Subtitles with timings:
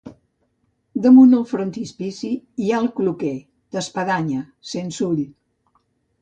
[1.01, 2.29] Damunt el frontispici
[2.63, 3.35] hi ha el cloquer,
[3.77, 4.41] d'espadanya,
[4.73, 5.23] sense ull.